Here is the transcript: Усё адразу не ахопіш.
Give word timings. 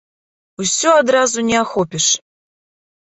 Усё 0.63 0.89
адразу 1.01 1.45
не 1.53 1.57
ахопіш. 1.63 2.05